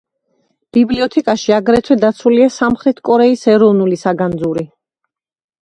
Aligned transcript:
ბიბლიოთეკაში 0.77 1.53
აგრეთვე 1.57 1.97
დაცულია 2.05 2.47
სამხრეთ 2.57 3.03
კორეის 3.11 3.47
ეროვნული 3.55 4.01
საგანძური. 4.07 4.69